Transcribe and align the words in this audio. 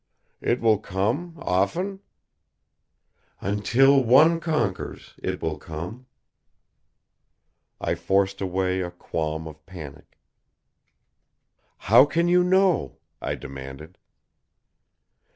"It 0.41 0.59
will 0.61 0.79
come 0.79 1.35
often?" 1.37 1.99
"Until 3.39 4.03
one 4.03 4.39
conquers, 4.39 5.13
It 5.21 5.43
will 5.43 5.59
come." 5.59 6.07
I 7.79 7.93
forced 7.93 8.41
away 8.41 8.81
a 8.81 8.89
qualm 8.89 9.47
of 9.47 9.63
panic. 9.67 10.17
"How 11.77 12.05
can 12.05 12.27
you 12.27 12.43
know?" 12.43 12.97
I 13.21 13.35
demanded. 13.35 13.99